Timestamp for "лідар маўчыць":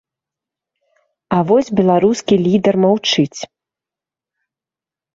2.49-3.39